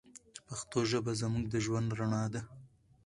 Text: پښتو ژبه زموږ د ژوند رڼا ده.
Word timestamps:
پښتو 0.47 0.79
ژبه 0.91 1.11
زموږ 1.21 1.43
د 1.49 1.55
ژوند 1.65 1.89
رڼا 1.99 2.23
ده. 2.33 2.41